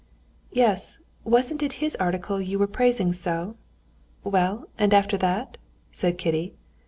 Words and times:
"Yes; 0.51 0.97
wasn't 1.23 1.61
it 1.61 1.73
his 1.73 1.95
article 1.97 2.41
you 2.41 2.57
were 2.57 2.65
praising 2.65 3.13
so? 3.13 3.55
Well, 4.23 4.67
and 4.75 4.95
after 4.95 5.15
that?" 5.19 5.59
said 5.91 6.17
Kitty. 6.17 6.55